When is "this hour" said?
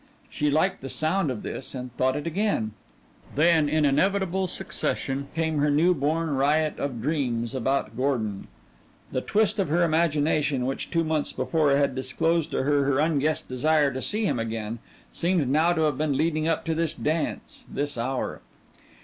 17.69-18.41